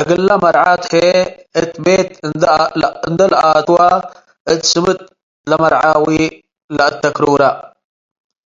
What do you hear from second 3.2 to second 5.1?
ለኣትወ እት ስምጥ